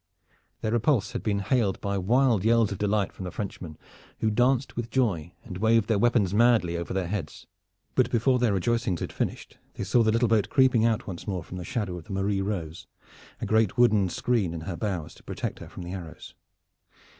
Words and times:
Their 0.61 0.71
repulse 0.71 1.11
had 1.11 1.21
been 1.21 1.37
hailed 1.41 1.79
by 1.79 1.99
wild 1.99 2.43
yells 2.43 2.71
of 2.71 2.79
delight 2.79 3.13
from 3.13 3.25
the 3.25 3.29
Frenchmen, 3.29 3.77
who 4.19 4.31
danced 4.31 4.75
with 4.75 4.89
joy 4.89 5.35
and 5.43 5.59
waved 5.59 5.87
their 5.87 5.99
weapons 5.99 6.33
madly 6.33 6.75
over 6.75 6.91
their 6.91 7.05
heads. 7.05 7.45
But 7.93 8.09
before 8.09 8.39
their 8.39 8.53
rejoicings 8.55 8.99
had 9.01 9.13
finished 9.13 9.59
they 9.75 9.83
saw 9.83 10.01
the 10.01 10.11
little 10.11 10.27
boat 10.27 10.49
creeping 10.49 10.85
out 10.85 11.05
once 11.05 11.27
more 11.27 11.43
from 11.43 11.57
the 11.57 11.63
shadow 11.63 11.99
of 11.99 12.05
the 12.05 12.13
Marie 12.13 12.41
Rose, 12.41 12.87
a 13.41 13.45
great 13.45 13.77
wooden 13.77 14.09
screen 14.09 14.55
in 14.55 14.61
her 14.61 14.75
bows 14.75 15.13
to 15.13 15.23
protect 15.23 15.59
her 15.59 15.69
from 15.69 15.83
the 15.83 15.93
arrows. 15.93 16.33